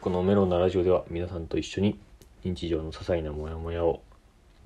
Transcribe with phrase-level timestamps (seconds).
[0.00, 2.00] このメロンなラジオでは皆さんと一緒に
[2.42, 4.00] 日常の些細なモヤモヤを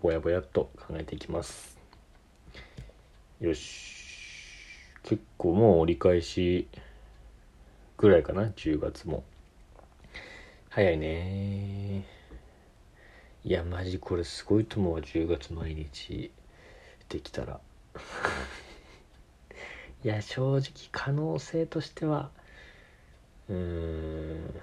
[0.00, 1.76] ぼやぼやっと考えていきます。
[3.40, 3.96] よし。
[5.02, 6.68] 結構もう折り返し
[7.96, 9.24] ぐらいかな？10月も。
[10.68, 12.06] 早いね。
[13.44, 15.00] いやマジこれすごいと思うわ。
[15.00, 16.30] 10月毎日。
[17.08, 17.58] できたら。
[20.04, 22.30] いや正直可能性としては
[23.48, 24.54] うーん。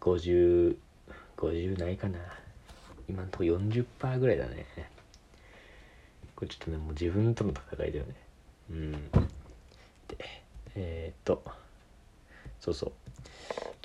[0.00, 0.76] 5050
[1.78, 2.18] ないかな。
[3.08, 4.66] 今のとこ40%ぐらいだね。
[6.36, 8.14] これちょっとねもう自分との戦いだよね。
[8.70, 8.92] うん。
[10.08, 10.16] で
[10.74, 11.44] えー、っと
[12.60, 12.92] そうそう。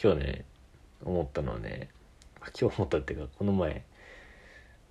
[0.02, 0.46] 今日ね
[1.04, 1.90] 思ったのはね
[2.60, 3.84] 今日思ったっていうかこの前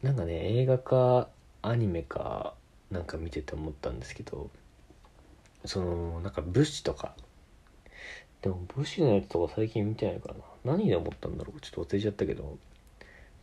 [0.02, 1.28] なんかね映画か
[1.62, 2.54] アニメか
[2.90, 4.50] なんか見てて思ったんですけど
[5.64, 7.14] そのなんか武士とか。
[8.42, 10.34] でも武士のやつとか最近見てないかな。
[10.64, 12.58] 何で思ったんだろうちょっと忘れちゃったけど。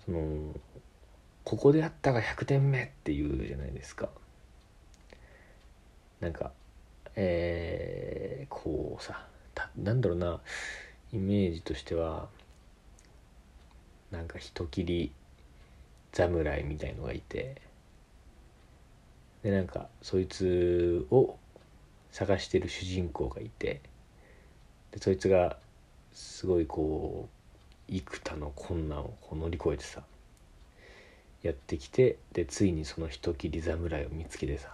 [0.06, 0.56] その
[1.44, 4.10] ここであったが100点目っていうじゃないですか。
[6.20, 6.52] なんか
[7.16, 9.26] えー、こうさ
[9.76, 10.40] なんだろうな。
[11.14, 12.30] イメージとしては
[14.12, 15.12] なんか人斬り
[16.14, 17.62] 侍みたいのがいて。
[19.44, 21.36] でなんかそいつを
[22.12, 23.82] 探してる主人公がいて。
[24.92, 25.58] でそいつが
[26.14, 27.28] すごいこ
[27.90, 30.04] う幾多の困難をこう乗り越えてさ
[31.44, 34.70] やってきてでついにその人斬り侍を見つけてさ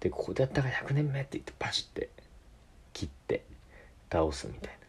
[0.00, 2.08] でここでやったから100年目って言ってパシって
[2.92, 3.42] 切って
[4.10, 4.82] 倒すみたいな。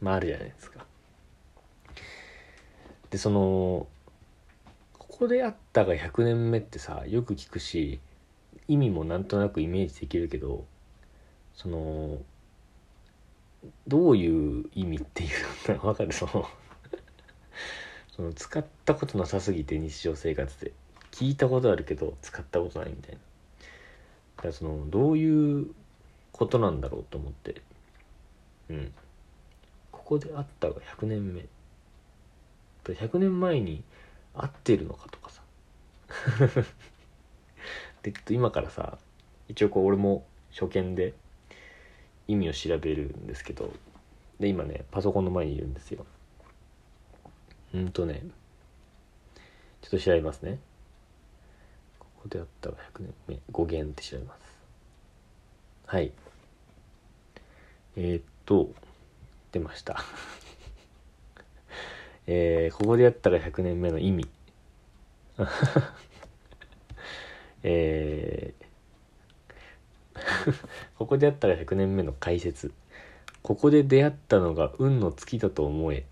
[0.00, 0.84] まああるじゃないですか。
[3.10, 3.86] でその
[4.98, 8.00] ここであったが100年目ってさよく聞くし
[8.66, 10.64] 意味もなんとなくイメージできるけど
[11.54, 12.18] その
[13.86, 16.46] どういう意味っていうのわかるその？
[18.14, 20.72] その使ったことなさすぎて日常生活で
[21.10, 23.18] 聞いたことあるけど使ったことないみたいな。
[24.36, 25.74] だからそのどういう
[26.32, 27.62] ことなんだろうと思って。
[28.70, 28.92] うん。
[29.92, 31.46] ここであったが100年目。
[32.84, 33.82] 100年前に
[34.34, 35.42] 合ってるのかとかさ。
[38.02, 38.98] で今からさ
[39.48, 41.14] 一応こう俺も初見で
[42.26, 43.72] 意味を調べるんですけど
[44.40, 46.04] で今ねパソコンの前にいるんですよ。
[47.74, 48.22] うんとね
[49.82, 50.58] ちょっと調べますね。
[51.98, 54.40] ここであったら100年目語源って調べます。
[55.86, 56.12] はい。
[57.96, 58.70] えー、っと
[59.52, 60.02] 出ました。
[62.26, 64.26] えー、ここでやったら100年目の意味。
[67.62, 68.33] えー、
[70.98, 72.72] ここであったら100年目の解説。
[73.42, 76.04] ここで出会ったのが運の尽きだと思え。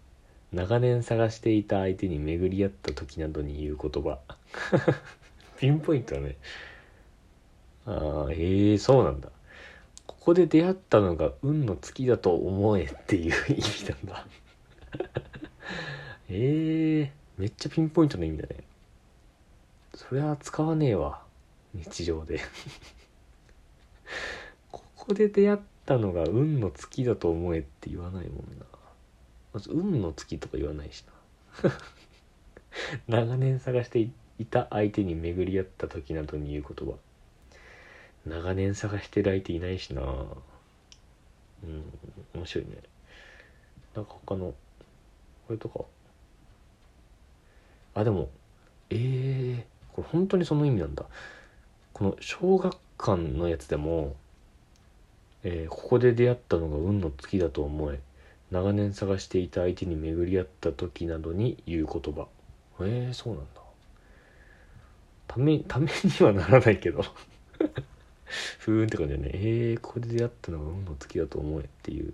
[0.52, 4.18] 長年探していた相手に巡り合った時などに言う言葉。
[5.58, 6.36] ピンポイントだね。
[7.86, 9.30] ああええー、そうなんだ。
[10.06, 12.84] ここで出会ったのが運の尽きだと思え。
[12.84, 14.26] っていう意味なんだ。
[16.28, 18.56] え えー、めっちゃピンポイントの意味だね。
[19.94, 21.22] そりゃ使わねえわ。
[21.74, 22.40] 日常で。
[25.02, 28.64] ここで出会ったのが運の月だと思えって言わないもんな。
[29.52, 31.04] まず運の月とか言わないし
[31.60, 31.72] な。
[33.26, 34.12] 長年探してい
[34.48, 36.94] た相手に巡り合った時などに言う言葉。
[38.26, 40.02] 長年探してる相手いないしな。
[40.02, 41.82] うん
[42.34, 42.76] 面白いね。
[43.96, 44.54] なんか他の
[45.48, 45.80] これとか。
[47.96, 48.30] あでも
[48.88, 49.64] ええー、
[49.96, 51.04] これ本当にその意味なんだ。
[51.92, 54.14] この小学館のやつでも、
[55.44, 58.00] えー、ここで出会ったのが運の月だと思え
[58.52, 62.28] 長年探していた相手に巡り合った時などに言う言葉。
[62.80, 63.62] えー、そうなんだ。
[65.26, 67.02] ため ためにはならないけど。
[68.58, 69.30] ふーんって感じだね。
[69.32, 72.12] えー、ここで出会ったのが運の月だと思えっていう。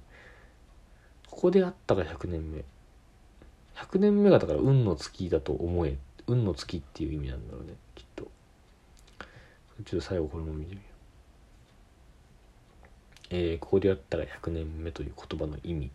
[1.26, 2.64] ここで会ったが100年目。
[3.74, 5.98] 100年目がだから運の月だと思え。
[6.28, 8.30] 運の月っていう意味なんだろうねきっと。
[9.84, 10.87] ちょっと最後これも見てみよう。
[13.30, 15.90] えー、ここでやったら100年目という言葉の意味。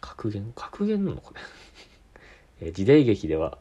[0.00, 0.52] 格言？
[0.54, 1.40] 格言なのこれ
[2.68, 3.58] えー、時代劇では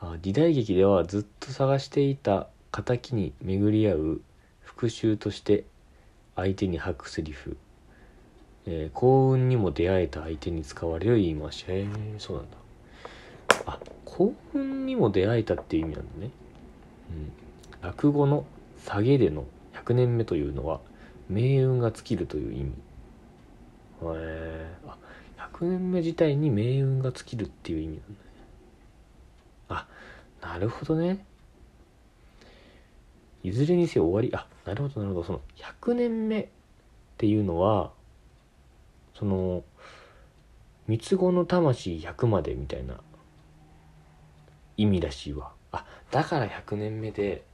[0.00, 4.20] あ時代劇ではずっと探していた敵に巡り合う
[4.60, 5.64] 復讐として
[6.36, 7.56] 相手に吐くセリフ。
[8.66, 11.64] えー、幸運にも出会えた相手に使われる言い回し。
[11.66, 12.56] へえそうなんだ。
[13.66, 16.30] あ幸運にも出会えたっていう意味なんだね。
[17.82, 17.88] うん。
[17.88, 18.44] 落語の
[18.84, 19.46] 下げでの
[19.88, 20.80] 100年目というのは
[21.30, 22.70] 命運が尽きるという意味。
[22.70, 22.72] へ
[24.02, 24.96] えあ
[25.54, 28.16] 100年目自体に命運が尽きるっていう意味なんだね。
[29.70, 29.86] あ
[30.42, 31.24] なるほどね。
[33.42, 34.30] いずれにせよ終わり。
[34.34, 35.26] あなるほどなるほど。
[35.26, 36.46] その100年目っ
[37.16, 37.90] ていうのは
[39.18, 39.64] その
[40.86, 43.00] 三つ子の魂100までみたいな
[44.76, 45.52] 意味らしいわ。
[45.72, 47.44] あだから100年目で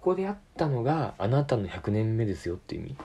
[0.00, 2.96] ここであったのがあなたの100年目ですよっていう意味？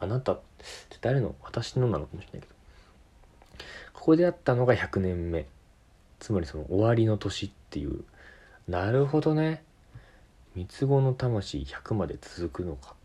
[0.00, 0.40] あなたっ
[0.88, 1.36] て誰の？
[1.40, 3.64] 私のなのかもしれないけど。
[3.92, 5.46] ここであったのが100年目。
[6.18, 8.02] つまりその終わりの年っていう。
[8.66, 9.62] なるほどね。
[10.56, 12.96] 三つ子の魂100まで続くのか。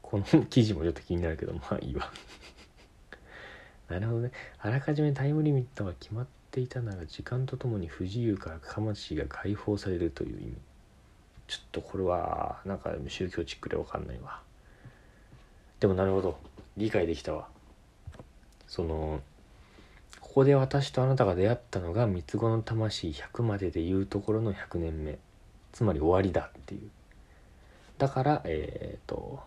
[0.00, 2.12] この記事もちょっと気になるけど まあいいわ。
[3.90, 4.30] なるほどね。
[4.60, 10.56] あらかじめタイムリミットが決まっていたなら時間とともに不自由から魂が解放されるという意味。
[11.46, 14.40] ちょっとこれはなんか宗教チックで分かんないわ。
[15.80, 16.38] でもなるほど。
[16.76, 17.48] 理解できたわ。
[18.66, 19.20] その
[20.20, 25.18] ここで私とあなたが出会ったのが三つ子の魂100まででいうところの100年目。
[25.72, 26.90] つまり終わりだっていう。
[27.98, 29.42] だからえっ、と、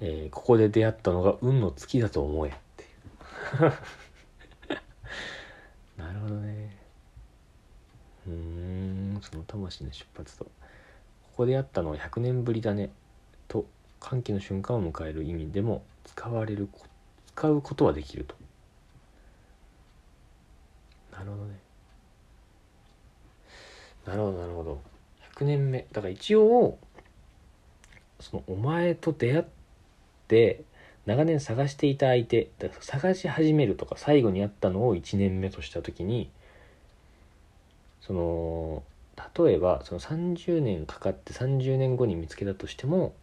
[0.00, 3.72] えーここで出会ったのが運の月だと思えっていう。
[6.00, 6.76] なるほどね。
[8.26, 8.32] うー
[9.22, 10.44] その魂の出発と。
[10.44, 10.50] こ
[11.36, 12.90] こで会ったのは100年ぶりだね。
[13.48, 13.66] と
[13.98, 16.68] 歓喜の瞬間を迎える意味でも使われる
[17.34, 18.34] 使うことはできると。
[21.12, 21.58] なるほどね。
[24.06, 24.80] なるほどなるほど。
[25.36, 25.86] 100年目。
[25.92, 26.78] だから一応
[28.20, 29.44] そのお前と出会っ
[30.28, 30.62] て
[31.06, 36.30] 長年探していた相手だから探し始めるとか最後に会ったのを1年目とした時に
[38.02, 38.82] その
[39.38, 43.14] 例えばその30年かかって30年後に見つけたとしても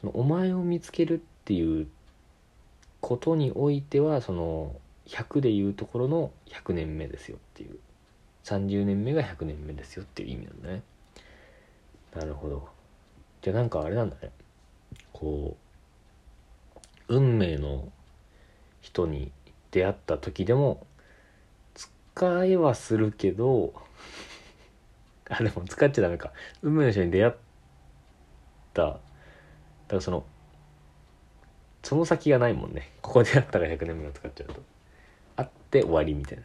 [0.00, 1.86] そのお前を見つけるっていう
[3.00, 4.74] ことにおいてはその
[5.06, 7.78] 100でいうところの100年目ですよっていう。
[8.44, 10.82] 30年目が100年目ですよっていう意味なんだね。
[12.14, 12.68] なるほど。
[13.42, 14.30] じゃあなんかあれなんだね。
[15.12, 15.56] こ
[17.08, 17.92] う運命の
[18.80, 19.30] 人に
[19.70, 20.86] 出会った時でも
[21.74, 23.74] 使えはするけど
[25.30, 26.32] あでも使っちゃダメか。
[26.62, 27.34] 運命の人に出会っ
[28.74, 28.82] た。
[28.82, 29.00] だか
[29.96, 30.24] らその
[31.82, 32.90] その先がないもんね。
[33.02, 34.62] ここでやったら100年目を使っちゃうと。
[35.36, 36.44] 会って終わりみたいな。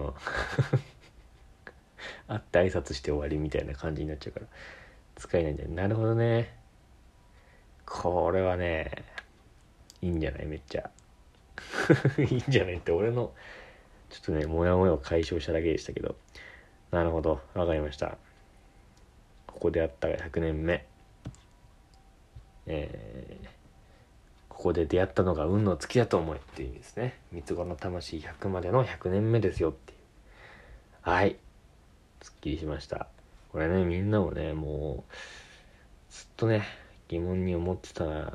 [0.00, 0.12] うん。
[2.28, 4.46] 会って挨拶して終わりみたいな感じになっちゃうから
[5.16, 6.54] 使えないんだよなるほどね。
[7.86, 8.90] これはね
[10.02, 10.46] いいんじゃない？
[10.46, 10.90] めっちゃ。
[12.18, 12.76] いいんじゃない？
[12.76, 13.32] って俺の
[14.10, 16.16] ちょっとねモヤモヤを解消しただけでしたけど。
[16.90, 17.40] なるほど。
[17.54, 18.16] わかりました。
[19.46, 20.86] ここであったが100年目。
[22.66, 23.58] えー
[24.58, 27.16] ここで出会ったのが運の月だと思えっていう意味ですね。
[27.30, 29.98] 三つ子の魂100までの100年目ですよっていう。
[31.02, 31.36] はい。
[32.22, 33.06] すっきりしました。
[33.52, 36.64] これねみんなもねもうずっとね
[37.06, 38.32] 疑問に思ってた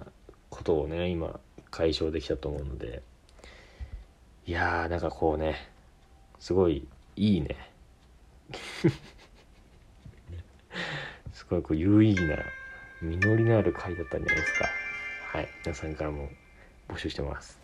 [0.49, 3.03] ことをね今解消できたと思うので。
[4.45, 5.55] いやーなんかこうね
[6.39, 7.72] すごいいいね。
[11.33, 12.37] すごいこう有意義な
[13.01, 14.65] 実りのある回だったんじゃないですか。
[15.33, 15.47] はい。
[15.65, 16.29] 皆さんからも
[16.87, 17.62] 募集してます。